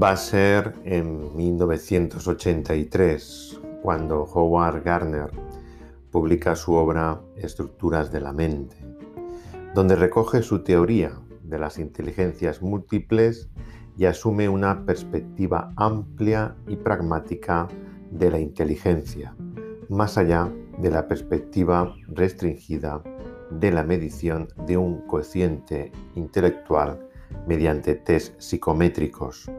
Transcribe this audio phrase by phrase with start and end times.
[0.00, 5.32] Va a ser en 1983 cuando Howard Gardner
[6.12, 8.76] publica su obra Estructuras de la mente,
[9.74, 13.50] donde recoge su teoría de las inteligencias múltiples
[13.96, 17.66] y asume una perspectiva amplia y pragmática
[18.12, 19.34] de la inteligencia,
[19.88, 23.02] más allá de la perspectiva restringida
[23.50, 27.07] de la medición de un cociente intelectual
[27.46, 29.50] mediante test psicométricos.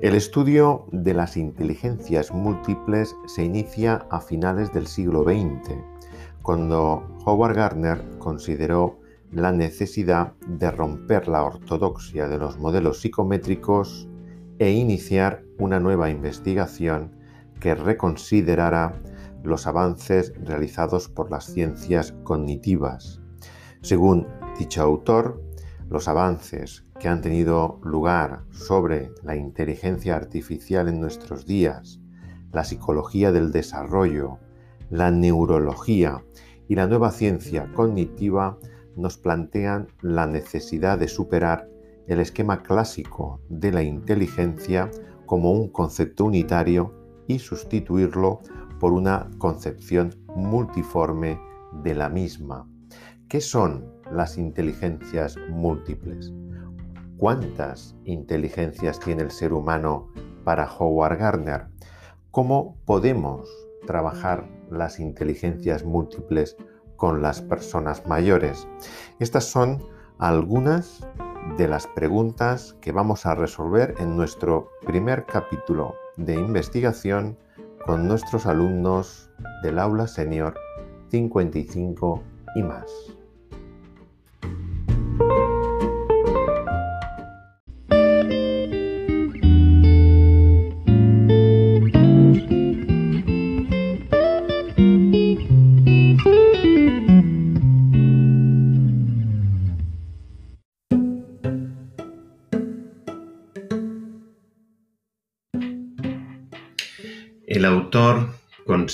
[0.00, 5.74] El estudio de las inteligencias múltiples se inicia a finales del siglo XX,
[6.42, 8.98] cuando Howard Gardner consideró
[9.30, 14.08] la necesidad de romper la ortodoxia de los modelos psicométricos
[14.58, 17.16] e iniciar una nueva investigación
[17.60, 19.00] que reconsiderara
[19.42, 23.20] los avances realizados por las ciencias cognitivas.
[23.80, 24.26] Según
[24.58, 25.42] dicho autor,
[25.92, 32.00] los avances que han tenido lugar sobre la inteligencia artificial en nuestros días,
[32.50, 34.38] la psicología del desarrollo,
[34.88, 36.24] la neurología
[36.66, 38.58] y la nueva ciencia cognitiva
[38.96, 41.68] nos plantean la necesidad de superar
[42.06, 44.90] el esquema clásico de la inteligencia
[45.26, 46.94] como un concepto unitario
[47.26, 48.40] y sustituirlo
[48.80, 51.38] por una concepción multiforme
[51.82, 52.66] de la misma.
[53.28, 56.32] ¿Qué son las inteligencias múltiples?
[57.16, 60.08] ¿Cuántas inteligencias tiene el ser humano
[60.44, 61.66] para Howard Gardner?
[62.30, 63.48] ¿Cómo podemos
[63.86, 66.56] trabajar las inteligencias múltiples
[66.96, 68.66] con las personas mayores?
[69.20, 69.82] Estas son
[70.18, 71.06] algunas
[71.56, 77.36] de las preguntas que vamos a resolver en nuestro primer capítulo de investigación
[77.84, 79.30] con nuestros alumnos
[79.62, 80.54] del aula senior
[81.10, 82.22] 55
[82.54, 83.21] y más.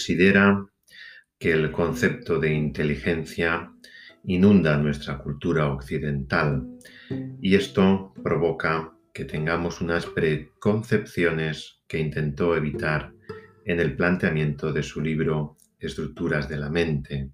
[0.09, 0.67] Considera
[1.39, 3.71] que el concepto de inteligencia
[4.25, 6.67] inunda nuestra cultura occidental
[7.43, 13.13] y esto provoca que tengamos unas preconcepciones que intentó evitar
[13.67, 17.33] en el planteamiento de su libro Estructuras de la mente.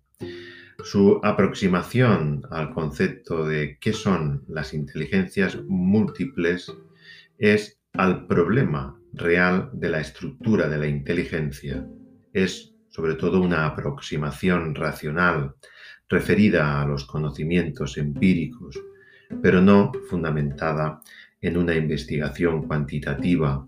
[0.82, 6.74] Su aproximación al concepto de qué son las inteligencias múltiples
[7.38, 11.86] es al problema real de la estructura de la inteligencia.
[12.34, 15.54] Es sobre todo una aproximación racional
[16.08, 18.78] referida a los conocimientos empíricos,
[19.42, 21.00] pero no fundamentada
[21.40, 23.64] en una investigación cuantitativa.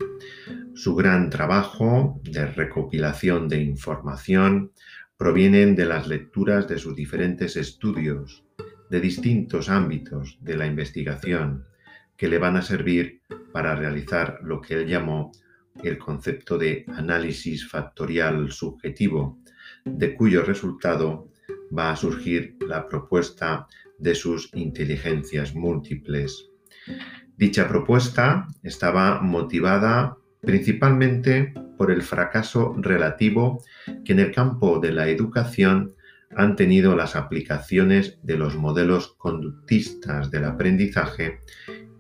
[0.74, 4.72] Su gran trabajo de recopilación de información
[5.16, 8.44] provienen de las lecturas de sus diferentes estudios
[8.90, 11.64] de distintos ámbitos de la investigación
[12.16, 13.22] que le van a servir
[13.52, 15.32] para realizar lo que él llamó
[15.82, 19.38] el concepto de análisis factorial subjetivo,
[19.84, 21.30] de cuyo resultado
[21.76, 23.66] va a surgir la propuesta
[23.98, 26.50] de sus inteligencias múltiples.
[27.36, 33.62] Dicha propuesta estaba motivada principalmente por el fracaso relativo
[34.04, 35.94] que en el campo de la educación
[36.34, 41.40] han tenido las aplicaciones de los modelos conductistas del aprendizaje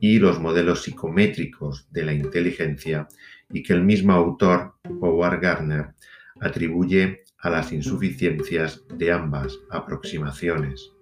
[0.00, 3.08] y los modelos psicométricos de la inteligencia
[3.50, 5.94] y que el mismo autor, Howard Gardner,
[6.40, 10.92] atribuye a las insuficiencias de ambas aproximaciones.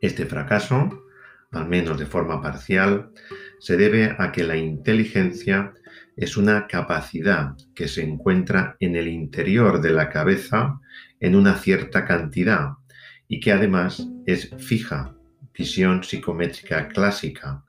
[0.00, 1.04] Este fracaso,
[1.52, 3.10] al menos de forma parcial,
[3.58, 5.72] se debe a que la inteligencia
[6.16, 10.80] es una capacidad que se encuentra en el interior de la cabeza
[11.20, 12.72] en una cierta cantidad
[13.28, 15.14] y que además es fija,
[15.54, 17.64] visión psicométrica clásica,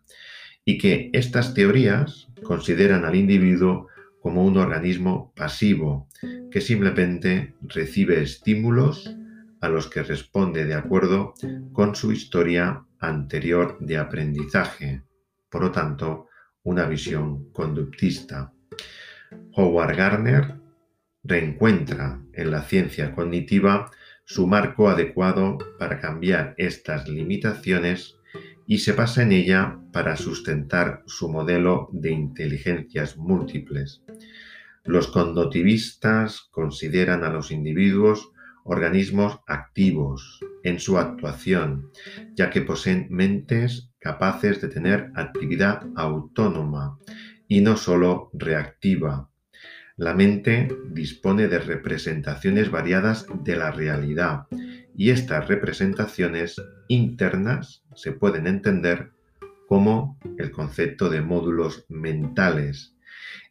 [0.65, 3.88] y que estas teorías consideran al individuo
[4.21, 6.07] como un organismo pasivo
[6.50, 9.13] que simplemente recibe estímulos
[9.60, 11.33] a los que responde de acuerdo
[11.74, 15.04] con su historia anterior de aprendizaje,
[15.50, 16.27] por lo tanto,
[16.63, 18.54] una visión conductista.
[19.56, 20.56] Howard Gardner
[21.24, 23.92] reencuentra en la ciencia cognitiva
[24.25, 28.15] su marco adecuado para cambiar estas limitaciones
[28.65, 34.04] y se basa en ella para sustentar su modelo de inteligencias múltiples.
[34.84, 38.31] Los condotivistas consideran a los individuos
[38.66, 41.92] organismos activos en su actuación,
[42.36, 46.98] ya que poseen mentes capaces de tener actividad autónoma
[47.48, 49.30] y no solo reactiva.
[49.96, 54.48] La mente dispone de representaciones variadas de la realidad
[54.96, 56.56] y estas representaciones
[56.88, 59.12] internas se pueden entender
[59.74, 62.96] como el concepto de módulos mentales.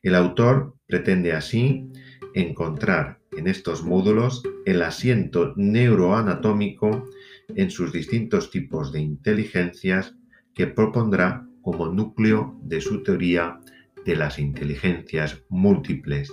[0.04, 1.90] El autor pretende así
[2.32, 7.10] encontrar en estos módulos el asiento neuroanatómico
[7.48, 10.14] en sus distintos tipos de inteligencias
[10.54, 13.58] que propondrá como núcleo de su teoría
[14.06, 16.32] de las inteligencias múltiples.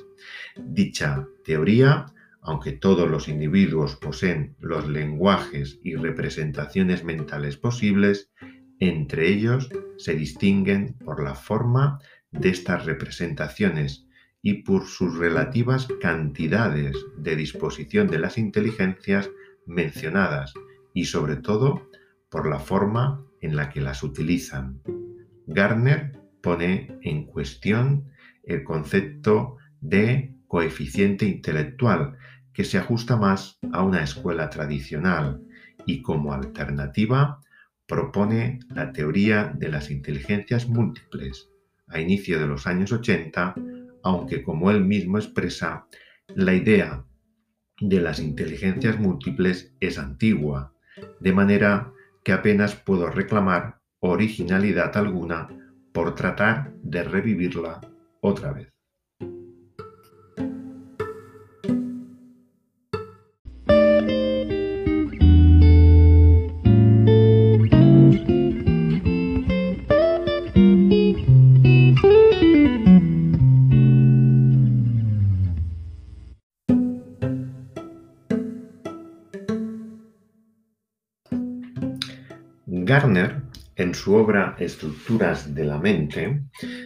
[0.55, 2.05] Dicha teoría,
[2.43, 8.29] aunque todos los individuos poseen los lenguajes y representaciones mentales posibles,
[8.79, 11.99] entre ellos se distinguen por la forma
[12.31, 14.07] de estas representaciones
[14.41, 19.29] y por sus relativas cantidades de disposición de las inteligencias
[19.65, 20.53] mencionadas
[20.93, 21.89] y sobre todo
[22.29, 24.81] por la forma en la que las utilizan.
[25.47, 28.11] Garner pone en cuestión
[28.43, 32.17] el concepto de coeficiente intelectual
[32.53, 35.41] que se ajusta más a una escuela tradicional
[35.85, 37.41] y como alternativa
[37.89, 41.49] propone la teoría de las inteligencias múltiples
[41.87, 43.55] a inicio de los años 80,
[44.03, 45.87] aunque como él mismo expresa,
[46.35, 47.03] la idea
[47.81, 50.71] de las inteligencias múltiples es antigua,
[51.19, 51.91] de manera
[52.23, 55.47] que apenas puedo reclamar originalidad alguna
[55.91, 57.81] por tratar de revivirla
[58.21, 58.78] otra vez.
[84.09, 86.41] Su obra Estructuras de la mente,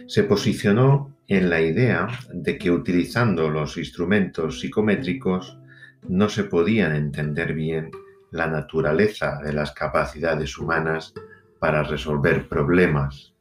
[0.06, 5.58] se posicionó en la idea de que utilizando los instrumentos psicométricos
[6.06, 7.90] no se podían entender bien
[8.30, 11.14] la naturaleza de las capacidades humanas
[11.58, 13.32] para resolver problemas.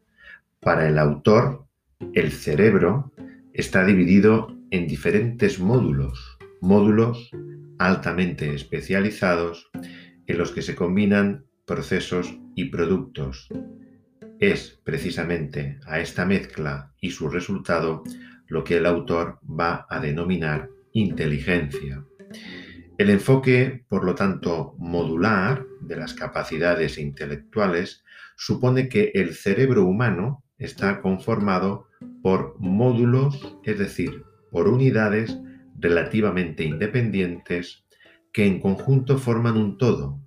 [0.61, 1.65] Para el autor,
[2.13, 3.11] el cerebro
[3.51, 7.31] está dividido en diferentes módulos, módulos
[7.79, 9.69] altamente especializados
[10.25, 13.47] en los que se combinan procesos y productos.
[14.39, 18.03] Es precisamente a esta mezcla y su resultado
[18.47, 22.05] lo que el autor va a denominar inteligencia.
[22.97, 28.03] El enfoque, por lo tanto, modular de las capacidades intelectuales
[28.35, 31.87] supone que el cerebro humano está conformado
[32.21, 35.37] por módulos, es decir, por unidades
[35.79, 37.85] relativamente independientes
[38.31, 40.19] que en conjunto forman un todo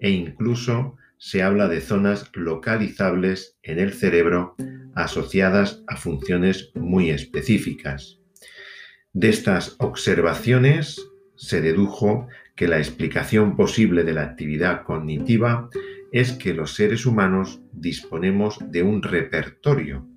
[0.00, 4.54] e incluso se habla de zonas localizables en el cerebro
[4.94, 8.18] asociadas a funciones muy específicas.
[9.12, 11.00] De estas observaciones
[11.36, 15.70] se dedujo que la explicación posible de la actividad cognitiva
[16.12, 20.08] es que los seres humanos disponemos de un repertorio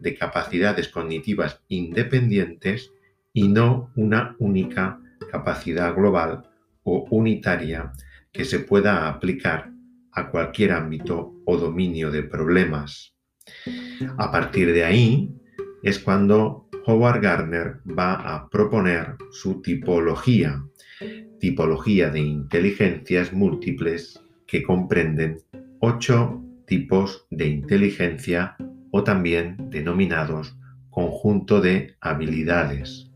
[0.00, 2.92] de capacidades cognitivas independientes
[3.32, 5.00] y no una única
[5.30, 6.50] capacidad global
[6.82, 7.92] o unitaria
[8.32, 9.70] que se pueda aplicar
[10.12, 13.14] a cualquier ámbito o dominio de problemas.
[14.18, 15.30] A partir de ahí
[15.82, 20.64] es cuando Howard Gardner va a proponer su tipología,
[21.38, 25.38] tipología de inteligencias múltiples que comprenden
[25.80, 28.56] ocho tipos de inteligencia
[28.90, 30.56] o también denominados
[30.90, 33.09] conjunto de habilidades.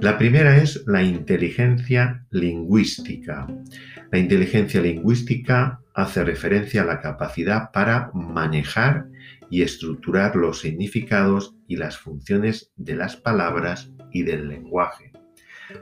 [0.00, 3.48] La primera es la inteligencia lingüística.
[4.12, 9.08] La inteligencia lingüística hace referencia a la capacidad para manejar
[9.50, 15.10] y estructurar los significados y las funciones de las palabras y del lenguaje.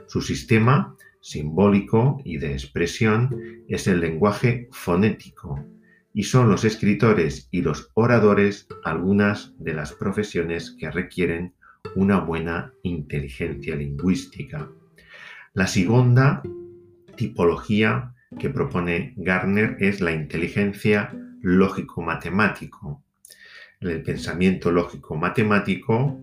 [0.07, 5.63] Su sistema simbólico y de expresión es el lenguaje fonético
[6.11, 11.53] y son los escritores y los oradores algunas de las profesiones que requieren
[11.95, 14.69] una buena inteligencia lingüística.
[15.53, 16.43] La segunda
[17.15, 23.03] tipología que propone Garner es la inteligencia lógico-matemático.
[23.79, 26.19] El pensamiento lógico-matemático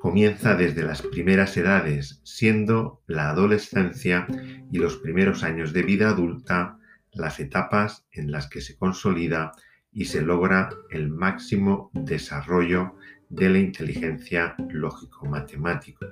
[0.00, 4.26] comienza desde las primeras edades, siendo la adolescencia
[4.70, 6.78] y los primeros años de vida adulta
[7.12, 9.52] las etapas en las que se consolida
[9.92, 12.96] y se logra el máximo desarrollo
[13.28, 16.06] de la inteligencia lógico-matemático.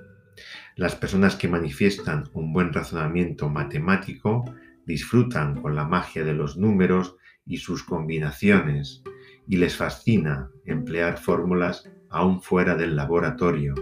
[0.75, 4.45] Las personas que manifiestan un buen razonamiento matemático
[4.85, 9.03] disfrutan con la magia de los números y sus combinaciones
[9.47, 13.75] y les fascina emplear fórmulas aún fuera del laboratorio.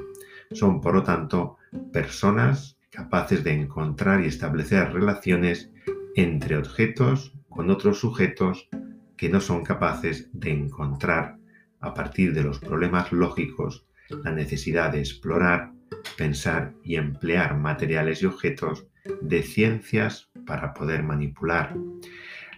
[0.52, 1.58] Son, por lo tanto,
[1.92, 5.72] personas capaces de encontrar y establecer relaciones
[6.16, 8.70] entre objetos con otros sujetos
[9.18, 11.38] que no son capaces de encontrar
[11.84, 13.86] a partir de los problemas lógicos
[14.24, 15.72] la necesidad de explorar,
[16.18, 18.88] pensar y emplear materiales y objetos
[19.22, 21.76] de ciencias para poder manipular.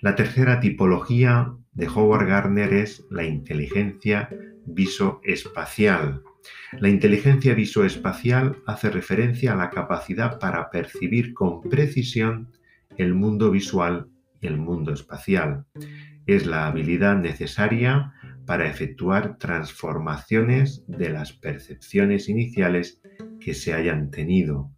[0.01, 4.29] La tercera tipología de Howard Gardner es la inteligencia
[4.65, 6.21] visoespacial.
[6.79, 12.51] La inteligencia visoespacial hace referencia a la capacidad para percibir con precisión
[12.97, 14.07] el mundo visual
[14.39, 15.65] y el mundo espacial.
[16.27, 18.13] Es la habilidad necesaria
[18.45, 23.01] para efectuar transformaciones de las percepciones iniciales
[23.39, 24.71] que se hayan tenido.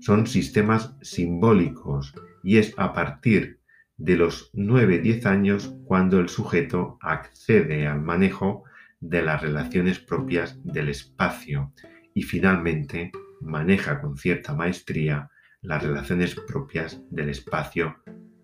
[0.00, 3.60] Son sistemas simbólicos y es a partir
[3.96, 8.64] de los 9-10 años cuando el sujeto accede al manejo
[9.00, 11.72] de las relaciones propias del espacio
[12.14, 15.30] y finalmente maneja con cierta maestría
[15.62, 17.96] las relaciones propias del espacio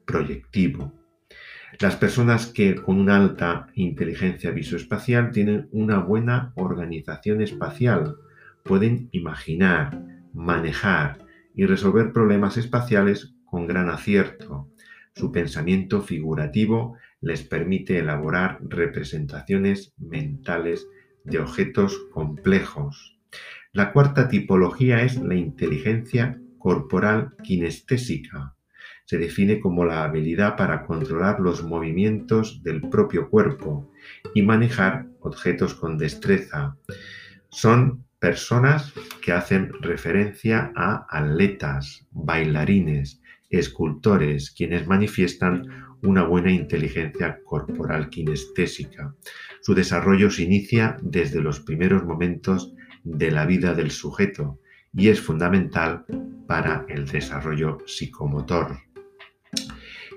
[0.05, 0.93] proyectivo.
[1.79, 8.17] Las personas que con una alta inteligencia visoespacial tienen una buena organización espacial,
[8.63, 10.03] pueden imaginar,
[10.33, 11.19] manejar
[11.55, 14.71] y resolver problemas espaciales con gran acierto.
[15.15, 20.87] Su pensamiento figurativo les permite elaborar representaciones mentales
[21.25, 23.19] de objetos complejos.
[23.73, 28.56] La cuarta tipología es la inteligencia corporal kinestésica.
[29.07, 33.91] Se define como la habilidad para controlar los movimientos del propio cuerpo
[34.35, 36.77] y manejar objetos con destreza.
[37.49, 45.69] Son personas que hacen referencia a atletas, bailarines, escultores, quienes manifiestan
[46.03, 49.15] una buena inteligencia corporal kinestésica.
[49.61, 54.59] Su desarrollo se inicia desde los primeros momentos de la vida del sujeto
[54.93, 56.05] y es fundamental
[56.47, 58.86] para el desarrollo psicomotor.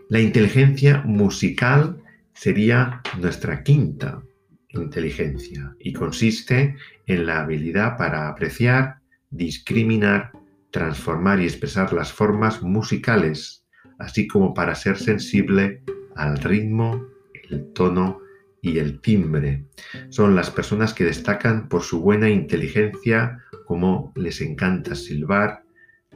[0.09, 2.01] La inteligencia musical
[2.33, 4.23] sería nuestra quinta
[4.69, 6.75] inteligencia y consiste
[7.05, 10.31] en la habilidad para apreciar, discriminar,
[10.71, 13.63] transformar y expresar las formas musicales,
[13.99, 15.83] así como para ser sensible
[16.15, 17.05] al ritmo,
[17.47, 18.19] el tono
[18.63, 19.67] y el timbre.
[20.09, 23.37] Son las personas que destacan por su buena inteligencia,
[23.67, 25.65] como les encanta silbar,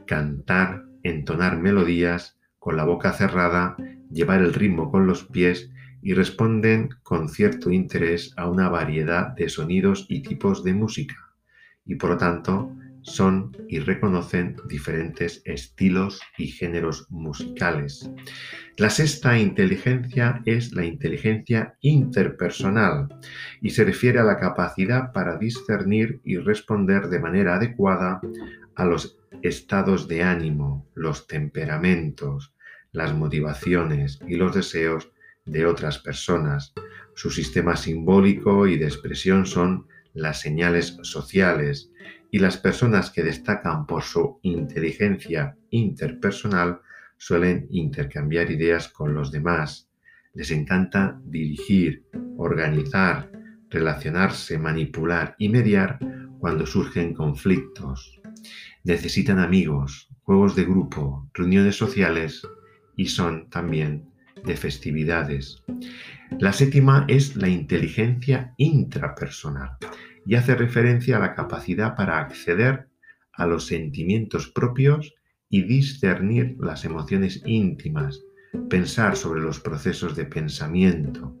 [0.04, 3.76] cantar, entonar melodías con la boca cerrada,
[4.10, 9.50] llevar el ritmo con los pies y responden con cierto interés a una variedad de
[9.50, 11.14] sonidos y tipos de música
[11.84, 18.10] y por lo tanto son y reconocen diferentes estilos y géneros musicales.
[18.78, 23.08] La sexta inteligencia es la inteligencia interpersonal
[23.60, 28.22] y se refiere a la capacidad para discernir y responder de manera adecuada
[28.74, 32.53] a los estados de ánimo, los temperamentos,
[32.94, 35.10] las motivaciones y los deseos
[35.44, 36.72] de otras personas.
[37.14, 41.90] Su sistema simbólico y de expresión son las señales sociales
[42.30, 46.80] y las personas que destacan por su inteligencia interpersonal
[47.18, 49.90] suelen intercambiar ideas con los demás.
[50.32, 52.04] Les encanta dirigir,
[52.36, 53.30] organizar,
[53.70, 55.98] relacionarse, manipular y mediar
[56.38, 58.20] cuando surgen conflictos.
[58.84, 62.46] Necesitan amigos, juegos de grupo, reuniones sociales
[62.96, 64.04] y son también
[64.44, 65.62] de festividades.
[66.38, 69.76] La séptima es la inteligencia intrapersonal
[70.26, 72.88] y hace referencia a la capacidad para acceder
[73.32, 75.14] a los sentimientos propios
[75.48, 78.22] y discernir las emociones íntimas,
[78.68, 81.36] pensar sobre los procesos de pensamiento.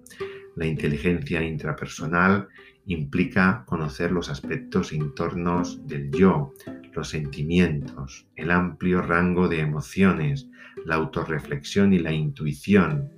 [0.56, 2.48] La inteligencia intrapersonal
[2.86, 6.52] implica conocer los aspectos internos del yo,
[6.92, 10.48] los sentimientos, el amplio rango de emociones,
[10.84, 13.10] la autorreflexión y la intuición,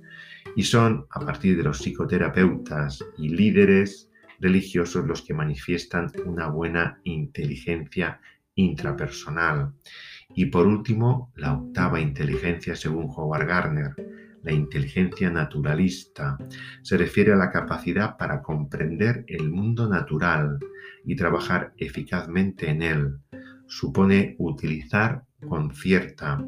[0.55, 4.09] y son, a partir de los psicoterapeutas y líderes
[4.39, 8.19] religiosos, los que manifiestan una buena inteligencia
[8.55, 9.73] intrapersonal.
[10.35, 13.95] Y por último, la octava inteligencia, según Howard Gardner,
[14.43, 16.37] la inteligencia naturalista.
[16.81, 20.59] Se refiere a la capacidad para comprender el mundo natural
[21.05, 23.17] y trabajar eficazmente en él.
[23.67, 26.43] Supone utilizar con cierta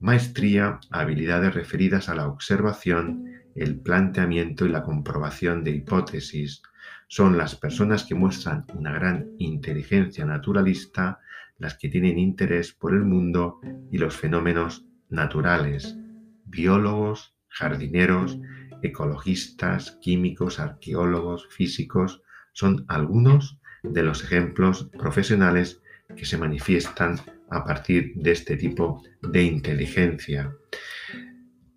[0.00, 3.24] maestría habilidades referidas a la observación,
[3.54, 6.62] el planteamiento y la comprobación de hipótesis.
[7.08, 11.20] Son las personas que muestran una gran inteligencia naturalista
[11.58, 15.96] las que tienen interés por el mundo y los fenómenos naturales.
[16.44, 18.38] Biólogos, jardineros,
[18.82, 25.82] ecologistas, químicos, arqueólogos, físicos, son algunos de los ejemplos profesionales
[26.16, 27.16] que se manifiestan
[27.50, 30.52] a partir de este tipo de inteligencia.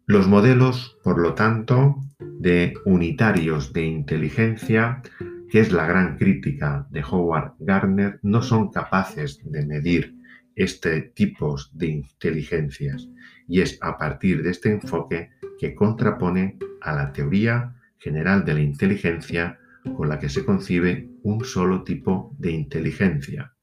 [0.05, 5.01] Los modelos, por lo tanto, de unitarios de inteligencia,
[5.49, 10.15] que es la gran crítica de Howard Gardner, no son capaces de medir
[10.55, 13.07] este tipo de inteligencias
[13.47, 18.61] y es a partir de este enfoque que contrapone a la teoría general de la
[18.61, 19.59] inteligencia
[19.95, 23.53] con la que se concibe un solo tipo de inteligencia.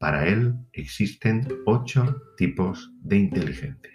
[0.00, 3.90] Para él existen ocho tipos de inteligencia.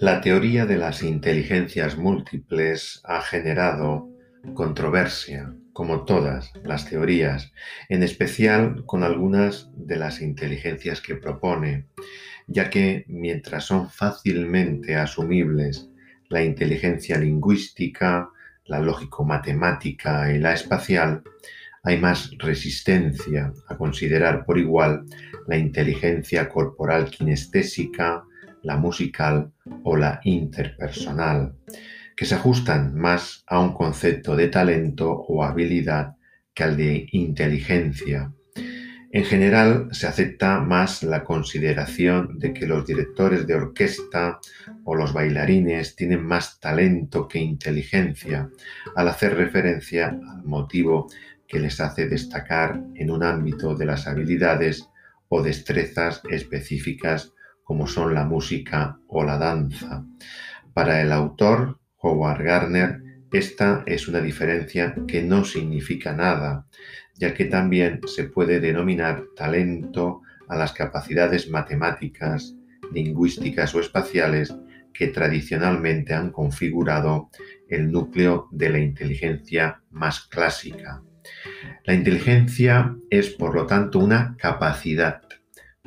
[0.00, 4.08] La teoría de las inteligencias múltiples ha generado
[4.54, 7.52] controversia, como todas las teorías,
[7.88, 11.86] en especial con algunas de las inteligencias que propone,
[12.46, 15.90] ya que mientras son fácilmente asumibles
[16.28, 18.30] la inteligencia lingüística,
[18.66, 21.24] la lógico-matemática y la espacial,
[21.82, 25.06] hay más resistencia a considerar por igual
[25.48, 28.22] la inteligencia corporal kinestésica,
[28.68, 29.50] la musical
[29.82, 31.54] o la interpersonal,
[32.14, 36.16] que se ajustan más a un concepto de talento o habilidad
[36.52, 38.30] que al de inteligencia.
[39.10, 44.38] En general se acepta más la consideración de que los directores de orquesta
[44.84, 48.50] o los bailarines tienen más talento que inteligencia,
[48.94, 51.08] al hacer referencia al motivo
[51.46, 54.90] que les hace destacar en un ámbito de las habilidades
[55.30, 57.32] o destrezas específicas
[57.68, 60.02] como son la música o la danza.
[60.72, 66.66] Para el autor, Howard Gardner, esta es una diferencia que no significa nada,
[67.14, 72.54] ya que también se puede denominar talento a las capacidades matemáticas,
[72.90, 74.56] lingüísticas o espaciales
[74.94, 77.28] que tradicionalmente han configurado
[77.68, 81.02] el núcleo de la inteligencia más clásica.
[81.84, 85.27] La inteligencia es, por lo tanto, una capacidad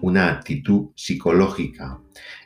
[0.01, 1.99] una actitud psicológica.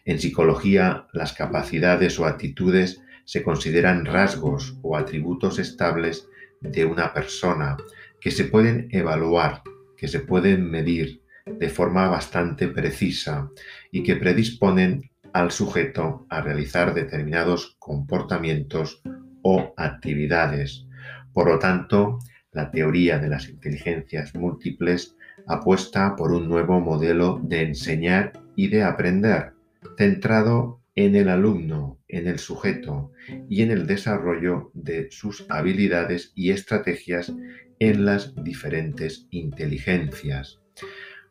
[0.06, 6.28] En psicología, las capacidades o actitudes se consideran rasgos o atributos estables
[6.62, 7.78] de una persona
[8.20, 9.62] que se pueden evaluar,
[9.98, 13.50] que se pueden medir de forma bastante precisa
[13.92, 19.02] y que predisponen al sujeto a realizar determinados comportamientos
[19.44, 20.86] o actividades.
[21.34, 22.20] Por lo tanto,
[22.52, 25.15] la teoría de las inteligencias múltiples
[25.48, 29.54] apuesta por un nuevo modelo de enseñar y de aprender,
[29.98, 33.12] centrado en el alumno, en el sujeto
[33.50, 37.34] y en el desarrollo de sus habilidades y estrategias
[37.80, 40.62] en las diferentes inteligencias.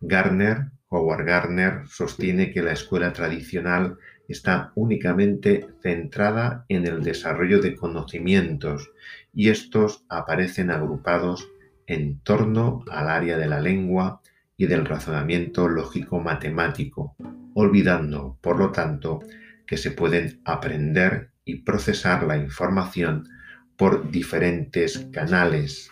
[0.00, 3.96] Garner, Howard Garner, sostiene que la escuela tradicional
[4.28, 8.90] está únicamente centrada en el desarrollo de conocimientos
[9.32, 11.48] y estos aparecen agrupados
[11.86, 14.20] en torno al área de la lengua
[14.56, 17.16] y del razonamiento lógico-matemático,
[17.54, 19.20] olvidando, por lo tanto,
[19.66, 23.28] que se pueden aprender y procesar la información
[23.76, 25.90] por diferentes canales.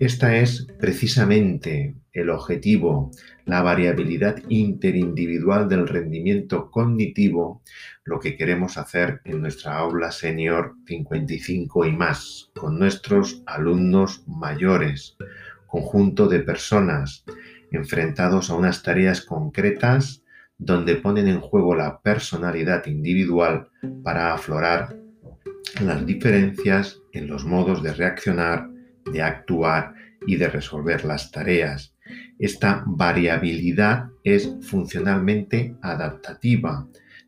[0.00, 3.10] Esta es precisamente el objetivo,
[3.44, 7.62] la variabilidad interindividual del rendimiento cognitivo,
[8.04, 15.16] lo que queremos hacer en nuestra aula senior 55 y más, con nuestros alumnos mayores,
[15.66, 17.24] conjunto de personas
[17.70, 20.22] enfrentados a unas tareas concretas
[20.58, 23.68] donde ponen en juego la personalidad individual
[24.02, 24.96] para aflorar
[25.80, 28.68] las diferencias en los modos de reaccionar,
[29.12, 29.94] de actuar
[30.26, 31.94] y de resolver las tareas.
[32.38, 36.86] Esta variabilidad es funcionalmente adaptativa.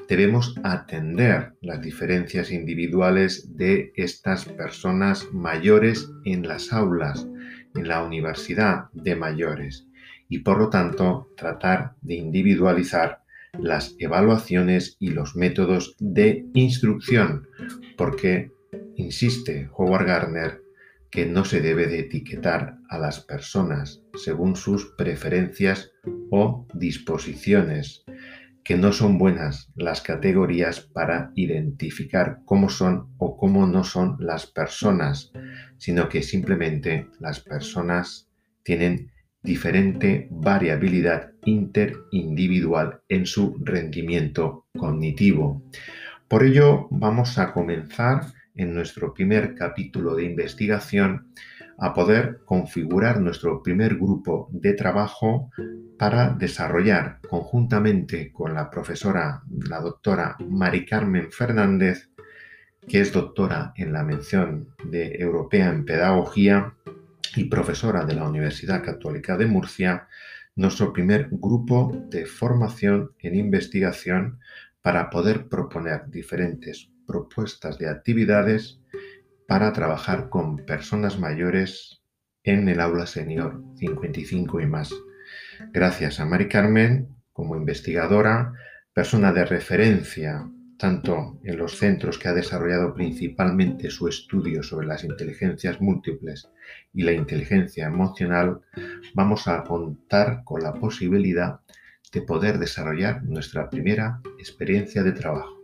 [0.08, 7.26] Debemos atender las diferencias individuales de estas personas mayores en las aulas,
[7.74, 9.86] en la universidad de mayores
[10.28, 13.22] y por lo tanto tratar de individualizar
[13.58, 17.48] las evaluaciones y los métodos de instrucción,
[17.96, 18.52] porque
[18.96, 20.62] insiste Howard Gardner
[21.10, 25.92] que no se debe de etiquetar a las personas según sus preferencias
[26.30, 28.04] o disposiciones,
[28.64, 34.46] que no son buenas las categorías para identificar cómo son o cómo no son las
[34.46, 35.32] personas,
[35.78, 38.28] sino que simplemente las personas
[38.64, 45.62] tienen diferente variabilidad interindividual en su rendimiento cognitivo.
[46.28, 48.22] Por ello, vamos a comenzar
[48.56, 51.32] en nuestro primer capítulo de investigación
[51.78, 55.52] a poder configurar nuestro primer grupo de trabajo
[55.96, 62.10] para desarrollar conjuntamente con la profesora, la doctora Mari Carmen Fernández,
[62.88, 66.74] que es doctora en la mención de Europea en Pedagogía
[67.36, 70.08] y profesora de la Universidad Católica de Murcia,
[70.56, 74.40] nuestro primer grupo de formación en investigación
[74.86, 78.78] para poder proponer diferentes propuestas de actividades
[79.48, 82.04] para trabajar con personas mayores
[82.44, 84.94] en el aula senior 55 y más.
[85.72, 88.52] Gracias a Mari Carmen como investigadora,
[88.92, 95.02] persona de referencia tanto en los centros que ha desarrollado principalmente su estudio sobre las
[95.02, 96.48] inteligencias múltiples
[96.92, 98.60] y la inteligencia emocional,
[99.14, 101.58] vamos a contar con la posibilidad
[102.12, 105.55] de poder desarrollar nuestra primera experiencia de trabajo.